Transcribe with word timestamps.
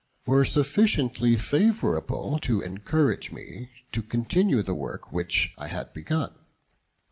]were 0.25 0.43
sufficiently 0.43 1.37
favourable 1.37 2.39
to 2.39 2.59
encourage 2.59 3.31
me 3.31 3.69
to 3.91 4.01
continue 4.01 4.63
the 4.63 4.73
work 4.73 5.13
which 5.13 5.53
I 5.59 5.67
had 5.67 5.93
begun. 5.93 6.33